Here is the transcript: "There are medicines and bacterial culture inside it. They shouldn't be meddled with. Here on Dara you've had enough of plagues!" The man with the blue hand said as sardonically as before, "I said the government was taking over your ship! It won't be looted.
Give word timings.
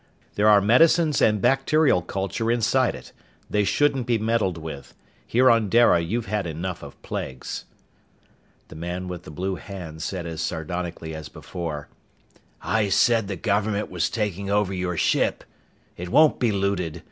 "There 0.33 0.49
are 0.49 0.61
medicines 0.61 1.21
and 1.21 1.39
bacterial 1.39 2.01
culture 2.01 2.49
inside 2.49 2.95
it. 2.95 3.11
They 3.51 3.63
shouldn't 3.63 4.07
be 4.07 4.17
meddled 4.17 4.57
with. 4.57 4.95
Here 5.27 5.47
on 5.47 5.69
Dara 5.69 5.99
you've 5.99 6.25
had 6.25 6.47
enough 6.47 6.81
of 6.81 6.99
plagues!" 7.03 7.65
The 8.69 8.75
man 8.75 9.07
with 9.07 9.25
the 9.25 9.29
blue 9.29 9.57
hand 9.57 10.01
said 10.01 10.25
as 10.25 10.41
sardonically 10.41 11.13
as 11.13 11.29
before, 11.29 11.87
"I 12.63 12.89
said 12.89 13.27
the 13.27 13.35
government 13.35 13.91
was 13.91 14.09
taking 14.09 14.49
over 14.49 14.73
your 14.73 14.97
ship! 14.97 15.43
It 15.97 16.09
won't 16.09 16.39
be 16.39 16.51
looted. 16.51 16.99